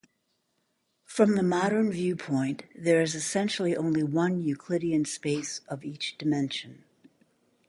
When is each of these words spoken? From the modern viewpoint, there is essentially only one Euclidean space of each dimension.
From 1.05 1.35
the 1.35 1.43
modern 1.43 1.91
viewpoint, 1.91 2.63
there 2.75 3.01
is 3.03 3.13
essentially 3.13 3.77
only 3.77 4.01
one 4.01 4.41
Euclidean 4.41 5.05
space 5.05 5.61
of 5.67 5.85
each 5.85 6.17
dimension. 6.17 6.83